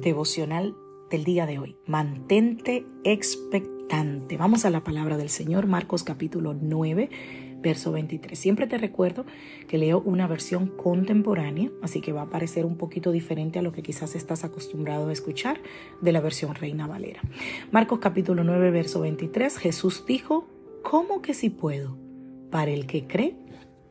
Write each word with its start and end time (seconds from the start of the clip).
Devocional 0.00 0.74
del 1.10 1.24
día 1.24 1.46
de 1.46 1.58
hoy. 1.58 1.76
Mantente 1.86 2.86
expectante. 3.04 4.36
Vamos 4.36 4.64
a 4.64 4.70
la 4.70 4.84
palabra 4.84 5.16
del 5.16 5.28
Señor, 5.28 5.66
Marcos 5.66 6.04
capítulo 6.04 6.54
9, 6.54 7.10
verso 7.60 7.92
23. 7.92 8.38
Siempre 8.38 8.66
te 8.66 8.78
recuerdo 8.78 9.26
que 9.68 9.78
leo 9.78 10.00
una 10.00 10.26
versión 10.26 10.68
contemporánea, 10.68 11.70
así 11.82 12.00
que 12.00 12.12
va 12.12 12.22
a 12.22 12.30
parecer 12.30 12.64
un 12.64 12.76
poquito 12.76 13.10
diferente 13.10 13.58
a 13.58 13.62
lo 13.62 13.72
que 13.72 13.82
quizás 13.82 14.14
estás 14.14 14.44
acostumbrado 14.44 15.08
a 15.08 15.12
escuchar 15.12 15.60
de 16.00 16.12
la 16.12 16.20
versión 16.20 16.54
Reina 16.54 16.86
Valera. 16.86 17.20
Marcos 17.70 17.98
capítulo 17.98 18.44
9, 18.44 18.70
verso 18.70 19.00
23. 19.00 19.58
Jesús 19.58 20.04
dijo, 20.06 20.48
¿cómo 20.82 21.20
que 21.20 21.34
si 21.34 21.50
puedo? 21.50 21.98
Para 22.50 22.70
el 22.70 22.86
que 22.86 23.06
cree, 23.06 23.36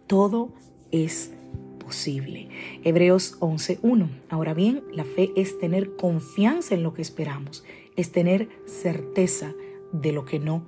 todo 0.07 0.53
es 0.91 1.33
posible. 1.89 2.49
Hebreos 2.83 3.39
11.1. 3.39 4.09
Ahora 4.29 4.53
bien, 4.53 4.83
la 4.93 5.05
fe 5.05 5.31
es 5.35 5.57
tener 5.57 5.95
confianza 5.95 6.75
en 6.75 6.83
lo 6.83 6.93
que 6.93 7.01
esperamos, 7.01 7.63
es 7.95 8.11
tener 8.11 8.47
certeza 8.67 9.55
de 9.91 10.11
lo 10.11 10.23
que 10.23 10.37
no 10.37 10.67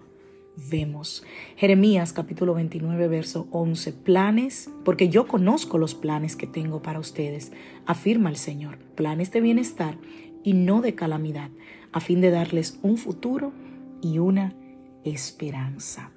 vemos. 0.72 1.24
Jeremías 1.58 2.12
capítulo 2.12 2.56
29, 2.56 3.08
verso 3.08 3.48
11. 3.52 3.94
Planes, 3.94 4.72
porque 4.84 5.10
yo 5.10 5.28
conozco 5.28 5.78
los 5.78 5.94
planes 5.94 6.36
que 6.36 6.48
tengo 6.48 6.82
para 6.82 6.98
ustedes, 6.98 7.52
afirma 7.86 8.32
el 8.32 8.38
Señor. 8.38 8.80
Planes 8.96 9.32
de 9.32 9.42
bienestar 9.42 10.00
y 10.44 10.54
no 10.54 10.82
de 10.82 10.96
calamidad, 10.96 11.52
a 11.92 12.00
fin 12.00 12.20
de 12.22 12.32
darles 12.32 12.80
un 12.82 12.98
futuro 12.98 13.54
y 14.02 14.18
una 14.18 14.56
esperanza. 15.04 16.12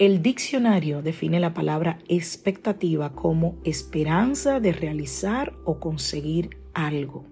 El 0.00 0.22
diccionario 0.22 1.02
define 1.02 1.40
la 1.40 1.52
palabra 1.52 1.98
expectativa 2.08 3.12
como 3.12 3.58
esperanza 3.64 4.58
de 4.58 4.72
realizar 4.72 5.52
o 5.66 5.78
conseguir 5.78 6.56
algo. 6.72 7.26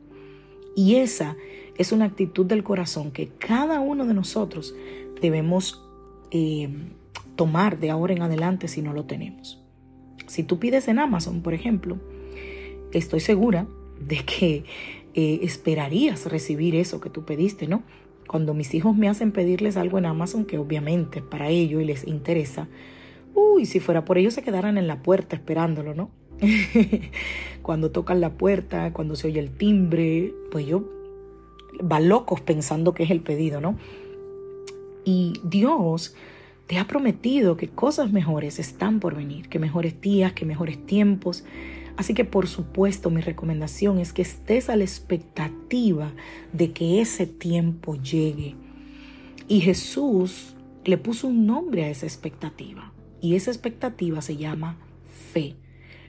Y 0.76 0.96
esa 0.96 1.34
es 1.78 1.92
una 1.92 2.04
actitud 2.04 2.44
del 2.44 2.64
corazón 2.64 3.10
que 3.10 3.28
cada 3.28 3.80
uno 3.80 4.04
de 4.04 4.12
nosotros 4.12 4.74
debemos 5.18 5.82
eh, 6.30 6.68
tomar 7.36 7.78
de 7.80 7.88
ahora 7.88 8.12
en 8.12 8.20
adelante 8.20 8.68
si 8.68 8.82
no 8.82 8.92
lo 8.92 9.06
tenemos. 9.06 9.64
Si 10.26 10.42
tú 10.42 10.58
pides 10.58 10.88
en 10.88 10.98
Amazon, 10.98 11.40
por 11.40 11.54
ejemplo, 11.54 11.96
estoy 12.92 13.20
segura 13.20 13.66
de 13.98 14.26
que 14.26 14.64
eh, 15.14 15.40
esperarías 15.40 16.26
recibir 16.26 16.74
eso 16.74 17.00
que 17.00 17.08
tú 17.08 17.24
pediste, 17.24 17.66
¿no? 17.66 17.82
Cuando 18.28 18.54
mis 18.54 18.72
hijos 18.74 18.96
me 18.96 19.08
hacen 19.08 19.32
pedirles 19.32 19.76
algo 19.76 19.98
en 19.98 20.06
Amazon, 20.06 20.44
que 20.44 20.58
obviamente 20.58 21.20
para 21.22 21.48
ellos 21.48 21.82
y 21.82 21.84
les 21.84 22.06
interesa, 22.06 22.68
uy, 23.34 23.66
si 23.66 23.80
fuera 23.80 24.04
por 24.04 24.18
ellos 24.18 24.34
se 24.34 24.42
quedaran 24.42 24.78
en 24.78 24.86
la 24.86 25.02
puerta 25.02 25.34
esperándolo, 25.34 25.94
¿no? 25.94 26.10
cuando 27.62 27.90
tocan 27.90 28.20
la 28.20 28.34
puerta, 28.34 28.92
cuando 28.92 29.16
se 29.16 29.26
oye 29.26 29.40
el 29.40 29.50
timbre, 29.50 30.32
pues 30.52 30.66
yo 30.66 30.88
va 31.80 32.00
locos 32.00 32.40
pensando 32.40 32.94
que 32.94 33.02
es 33.02 33.10
el 33.10 33.20
pedido, 33.20 33.60
¿no? 33.60 33.76
Y 35.04 35.32
Dios 35.42 36.14
te 36.66 36.78
ha 36.78 36.86
prometido 36.86 37.56
que 37.56 37.68
cosas 37.68 38.12
mejores 38.12 38.58
están 38.58 39.00
por 39.00 39.16
venir, 39.16 39.48
que 39.48 39.58
mejores 39.58 40.00
días, 40.00 40.34
que 40.34 40.44
mejores 40.44 40.84
tiempos. 40.84 41.44
Así 41.98 42.14
que 42.14 42.24
por 42.24 42.46
supuesto 42.46 43.10
mi 43.10 43.20
recomendación 43.20 43.98
es 43.98 44.12
que 44.12 44.22
estés 44.22 44.70
a 44.70 44.76
la 44.76 44.84
expectativa 44.84 46.12
de 46.52 46.70
que 46.72 47.00
ese 47.00 47.26
tiempo 47.26 47.96
llegue. 47.96 48.54
Y 49.48 49.62
Jesús 49.62 50.54
le 50.84 50.96
puso 50.96 51.26
un 51.26 51.44
nombre 51.44 51.82
a 51.82 51.90
esa 51.90 52.06
expectativa. 52.06 52.92
Y 53.20 53.34
esa 53.34 53.50
expectativa 53.50 54.22
se 54.22 54.36
llama 54.36 54.78
fe. 55.32 55.56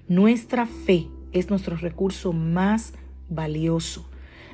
Nuestra 0.08 0.68
fe 0.68 1.08
es 1.32 1.50
nuestro 1.50 1.76
recurso 1.76 2.34
más 2.34 2.94
valioso. 3.28 4.08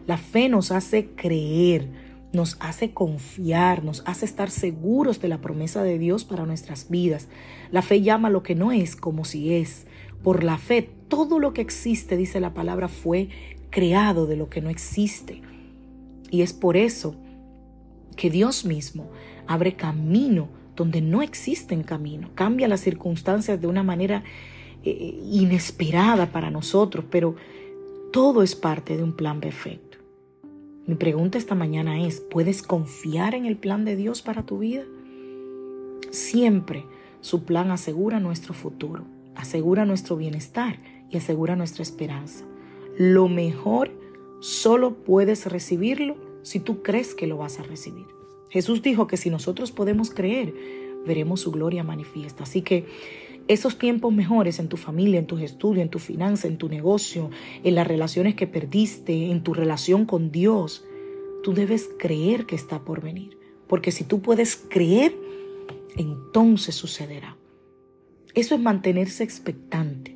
La 0.07 0.15
fe 0.15 0.47
nos 0.47 0.71
hace 0.71 1.09
creer, 1.17 1.89
nos 2.31 2.55
hace 2.61 2.93
confiar, 2.93 3.83
nos 3.83 4.03
hace 4.05 4.23
estar 4.23 4.49
seguros 4.49 5.19
de 5.19 5.27
la 5.27 5.41
promesa 5.41 5.83
de 5.83 5.99
Dios 5.99 6.23
para 6.23 6.45
nuestras 6.45 6.89
vidas. 6.89 7.27
La 7.71 7.81
fe 7.81 8.01
llama 8.01 8.29
lo 8.29 8.41
que 8.41 8.55
no 8.55 8.71
es 8.71 8.95
como 8.95 9.25
si 9.25 9.53
es. 9.53 9.85
Por 10.25 10.43
la 10.43 10.57
fe, 10.57 10.89
todo 11.07 11.37
lo 11.37 11.53
que 11.53 11.61
existe, 11.61 12.17
dice 12.17 12.39
la 12.39 12.55
palabra, 12.55 12.87
fue 12.87 13.29
creado 13.69 14.25
de 14.25 14.35
lo 14.35 14.49
que 14.49 14.59
no 14.59 14.71
existe. 14.71 15.43
Y 16.31 16.41
es 16.41 16.51
por 16.51 16.77
eso 16.77 17.15
que 18.15 18.31
Dios 18.31 18.65
mismo 18.65 19.11
abre 19.45 19.75
camino 19.75 20.49
donde 20.75 20.99
no 20.99 21.21
existen 21.21 21.83
camino, 21.83 22.31
cambia 22.33 22.67
las 22.67 22.79
circunstancias 22.79 23.61
de 23.61 23.67
una 23.67 23.83
manera 23.83 24.23
eh, 24.83 25.21
inesperada 25.31 26.31
para 26.31 26.49
nosotros, 26.49 27.05
pero 27.11 27.35
todo 28.11 28.41
es 28.41 28.55
parte 28.55 28.97
de 28.97 29.03
un 29.03 29.15
plan 29.15 29.39
perfecto. 29.39 29.99
Mi 30.87 30.95
pregunta 30.95 31.37
esta 31.37 31.53
mañana 31.53 32.01
es, 32.01 32.19
¿puedes 32.19 32.63
confiar 32.63 33.35
en 33.35 33.45
el 33.45 33.57
plan 33.57 33.85
de 33.85 33.95
Dios 33.95 34.23
para 34.23 34.41
tu 34.41 34.57
vida? 34.57 34.85
Siempre 36.09 36.83
su 37.21 37.43
plan 37.43 37.69
asegura 37.69 38.19
nuestro 38.19 38.55
futuro 38.55 39.13
asegura 39.35 39.85
nuestro 39.85 40.15
bienestar 40.15 40.77
y 41.09 41.17
asegura 41.17 41.55
nuestra 41.55 41.83
esperanza. 41.83 42.45
Lo 42.97 43.27
mejor 43.27 43.91
solo 44.39 44.95
puedes 44.95 45.45
recibirlo 45.45 46.15
si 46.43 46.59
tú 46.59 46.83
crees 46.83 47.15
que 47.15 47.27
lo 47.27 47.37
vas 47.37 47.59
a 47.59 47.63
recibir. 47.63 48.05
Jesús 48.49 48.81
dijo 48.81 49.07
que 49.07 49.17
si 49.17 49.29
nosotros 49.29 49.71
podemos 49.71 50.11
creer, 50.11 50.53
veremos 51.05 51.41
su 51.41 51.51
gloria 51.51 51.83
manifiesta. 51.83 52.43
Así 52.43 52.61
que 52.61 52.85
esos 53.47 53.77
tiempos 53.77 54.13
mejores 54.13 54.59
en 54.59 54.69
tu 54.69 54.77
familia, 54.77 55.19
en 55.19 55.27
tus 55.27 55.41
estudios, 55.41 55.83
en 55.83 55.89
tu 55.89 55.99
finanza, 55.99 56.47
en 56.47 56.57
tu 56.57 56.67
negocio, 56.67 57.29
en 57.63 57.75
las 57.75 57.87
relaciones 57.87 58.35
que 58.35 58.47
perdiste, 58.47 59.29
en 59.29 59.43
tu 59.43 59.53
relación 59.53 60.05
con 60.05 60.31
Dios, 60.31 60.83
tú 61.43 61.53
debes 61.53 61.89
creer 61.99 62.45
que 62.45 62.55
está 62.55 62.79
por 62.79 63.01
venir. 63.01 63.37
Porque 63.67 63.91
si 63.91 64.03
tú 64.03 64.21
puedes 64.21 64.55
creer, 64.55 65.15
entonces 65.95 66.75
sucederá. 66.75 67.37
Eso 68.35 68.53
es 68.53 68.61
mantenerse 68.61 69.23
expectante. 69.23 70.15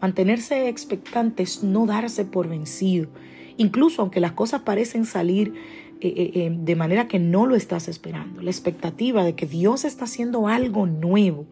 Mantenerse 0.00 0.68
expectante 0.68 1.42
es 1.42 1.64
no 1.64 1.86
darse 1.86 2.24
por 2.24 2.48
vencido. 2.48 3.08
Incluso 3.56 4.00
aunque 4.00 4.20
las 4.20 4.32
cosas 4.32 4.62
parecen 4.62 5.04
salir 5.04 5.54
eh, 6.00 6.14
eh, 6.16 6.30
eh, 6.34 6.56
de 6.56 6.76
manera 6.76 7.08
que 7.08 7.18
no 7.18 7.46
lo 7.46 7.56
estás 7.56 7.88
esperando. 7.88 8.40
La 8.40 8.50
expectativa 8.50 9.24
de 9.24 9.34
que 9.34 9.46
Dios 9.46 9.84
está 9.84 10.04
haciendo 10.04 10.46
algo 10.46 10.86
nuevo 10.86 11.46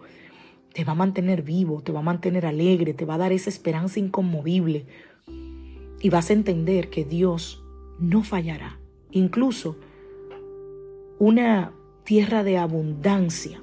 te 0.72 0.84
va 0.84 0.92
a 0.92 0.96
mantener 0.96 1.42
vivo, 1.42 1.82
te 1.82 1.90
va 1.90 1.98
a 1.98 2.04
mantener 2.04 2.46
alegre, 2.46 2.94
te 2.94 3.04
va 3.04 3.14
a 3.14 3.18
dar 3.18 3.32
esa 3.32 3.50
esperanza 3.50 3.98
inconmovible. 3.98 4.86
Y 6.00 6.10
vas 6.10 6.30
a 6.30 6.34
entender 6.34 6.88
que 6.88 7.04
Dios 7.04 7.64
no 7.98 8.22
fallará. 8.22 8.78
Incluso 9.10 9.76
una 11.18 11.72
tierra 12.04 12.44
de 12.44 12.58
abundancia 12.58 13.60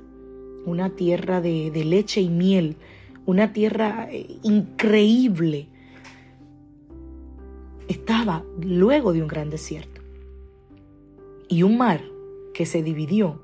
una 0.65 0.92
tierra 0.92 1.42
de, 1.42 1.71
leche 1.86 2.21
y 2.21 2.30
miel, 2.30 2.77
una 3.25 3.54
tierra 3.54 4.07
eh, 4.12 4.38
increíble. 4.44 5.68
Estaba 7.88 8.44
luego 8.62 9.13
de 9.13 9.21
un 9.21 9.27
gran 9.27 9.50
desierto. 9.50 10.01
Y 11.50 11.63
un 11.63 11.77
mar 11.77 12.01
que 12.54 12.65
se 12.65 12.81
dividió 12.81 13.42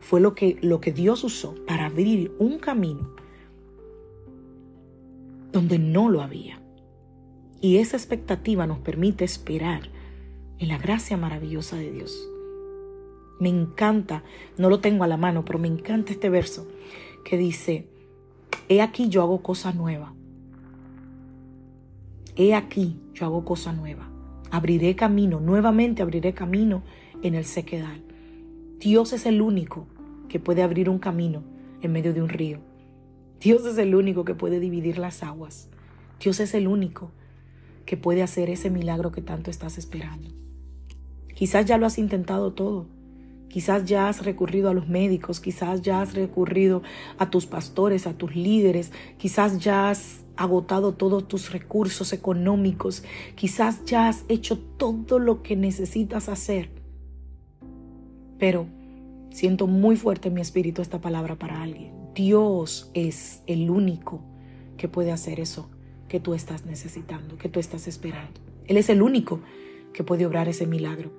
fue 0.00 0.20
lo 0.20 0.34
que, 0.34 0.58
lo 0.60 0.80
que 0.80 0.92
Dios 0.92 1.24
usó 1.24 1.54
para 1.66 1.86
abrir 1.86 2.32
un 2.38 2.58
camino 2.58 3.10
donde 5.52 5.78
no 5.78 6.08
lo 6.08 6.22
había. 6.22 6.60
Y 7.60 7.78
esa 7.78 7.96
expectativa 7.96 8.66
nos 8.66 8.78
permite 8.78 9.24
esperar 9.24 9.82
en 10.58 10.68
la 10.68 10.78
gracia 10.78 11.16
maravillosa 11.16 11.76
de 11.76 11.90
Dios. 11.90 12.28
Me 13.40 13.48
encanta, 13.48 14.24
no 14.56 14.68
lo 14.68 14.80
tengo 14.80 15.04
a 15.04 15.08
la 15.08 15.16
mano, 15.16 15.44
pero 15.44 15.58
me 15.58 15.68
encanta 15.68 16.12
este 16.12 16.28
verso 16.28 16.66
que 17.24 17.36
dice, 17.36 17.88
he 18.68 18.82
aquí 18.82 19.08
yo 19.08 19.22
hago 19.22 19.42
cosa 19.42 19.72
nueva. 19.72 20.14
He 22.36 22.54
aquí 22.54 23.00
yo 23.12 23.26
hago 23.26 23.44
cosa 23.44 23.72
nueva. 23.72 24.08
Abriré 24.50 24.96
camino, 24.96 25.40
nuevamente 25.40 26.02
abriré 26.02 26.34
camino 26.34 26.82
en 27.22 27.34
el 27.34 27.44
sequedal. 27.44 28.02
Dios 28.78 29.12
es 29.12 29.26
el 29.26 29.42
único 29.42 29.86
que 30.28 30.40
puede 30.40 30.62
abrir 30.62 30.88
un 30.88 30.98
camino 30.98 31.42
en 31.82 31.92
medio 31.92 32.14
de 32.14 32.22
un 32.22 32.28
río. 32.28 32.60
Dios 33.40 33.64
es 33.66 33.78
el 33.78 33.94
único 33.94 34.24
que 34.24 34.34
puede 34.34 34.60
dividir 34.60 34.98
las 34.98 35.22
aguas. 35.22 35.68
Dios 36.20 36.40
es 36.40 36.54
el 36.54 36.66
único 36.66 37.12
que 37.86 37.96
puede 37.96 38.22
hacer 38.22 38.50
ese 38.50 38.70
milagro 38.70 39.12
que 39.12 39.22
tanto 39.22 39.50
estás 39.50 39.78
esperando. 39.78 40.30
Quizás 41.34 41.66
ya 41.66 41.78
lo 41.78 41.86
has 41.86 41.98
intentado 41.98 42.52
todo. 42.52 42.86
Quizás 43.48 43.84
ya 43.86 44.08
has 44.08 44.24
recurrido 44.24 44.68
a 44.68 44.74
los 44.74 44.88
médicos, 44.88 45.40
quizás 45.40 45.80
ya 45.82 46.02
has 46.02 46.14
recurrido 46.14 46.82
a 47.18 47.30
tus 47.30 47.46
pastores, 47.46 48.06
a 48.06 48.12
tus 48.12 48.36
líderes, 48.36 48.92
quizás 49.16 49.58
ya 49.58 49.88
has 49.88 50.24
agotado 50.36 50.94
todos 50.94 51.26
tus 51.26 51.50
recursos 51.50 52.12
económicos, 52.12 53.02
quizás 53.34 53.84
ya 53.84 54.08
has 54.08 54.24
hecho 54.28 54.58
todo 54.58 55.18
lo 55.18 55.42
que 55.42 55.56
necesitas 55.56 56.28
hacer. 56.28 56.70
Pero 58.38 58.66
siento 59.30 59.66
muy 59.66 59.96
fuerte 59.96 60.28
en 60.28 60.34
mi 60.34 60.40
espíritu 60.40 60.82
esta 60.82 61.00
palabra 61.00 61.36
para 61.36 61.62
alguien. 61.62 61.92
Dios 62.14 62.90
es 62.94 63.42
el 63.46 63.70
único 63.70 64.20
que 64.76 64.88
puede 64.88 65.10
hacer 65.10 65.40
eso 65.40 65.70
que 66.08 66.20
tú 66.20 66.34
estás 66.34 66.66
necesitando, 66.66 67.36
que 67.38 67.48
tú 67.48 67.60
estás 67.60 67.88
esperando. 67.88 68.40
Él 68.66 68.76
es 68.76 68.88
el 68.90 69.02
único 69.02 69.40
que 69.92 70.04
puede 70.04 70.26
obrar 70.26 70.48
ese 70.48 70.66
milagro. 70.66 71.10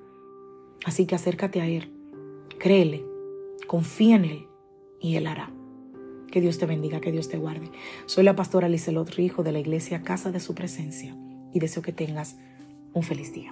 Así 0.86 1.06
que 1.06 1.16
acércate 1.16 1.62
a 1.62 1.68
Él, 1.68 1.92
créele, 2.60 3.04
confía 3.68 4.18
en 4.18 4.26
Él 4.26 4.48
y 5.00 5.16
Él 5.16 5.28
hará. 5.28 5.52
Que 6.32 6.42
Dios 6.42 6.60
te 6.60 6.68
bendiga, 6.68 7.02
que 7.02 7.12
Dios 7.12 7.28
te 7.28 7.38
guarde. 7.38 7.72
Soy 8.06 8.24
la 8.24 8.36
pastora 8.36 8.70
Lizelot 8.70 9.10
Rijo 9.10 9.42
de 9.42 9.52
la 9.52 9.60
iglesia 9.60 10.04
Casa 10.04 10.32
de 10.32 10.40
Su 10.40 10.54
Presencia 10.54 11.18
y 11.52 11.60
deseo 11.60 11.82
que 11.82 11.94
tengas 11.94 12.38
un 12.94 13.02
feliz 13.02 13.34
día. 13.34 13.52